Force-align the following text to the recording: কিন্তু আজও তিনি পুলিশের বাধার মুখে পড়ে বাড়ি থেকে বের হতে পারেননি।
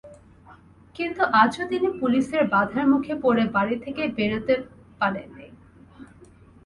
কিন্তু 0.95 1.21
আজও 1.41 1.63
তিনি 1.71 1.87
পুলিশের 1.99 2.43
বাধার 2.53 2.85
মুখে 2.87 3.13
পড়ে 3.23 3.43
বাড়ি 3.55 3.75
থেকে 3.85 4.01
বের 4.17 4.31
হতে 4.35 4.53
পারেননি। 5.01 5.47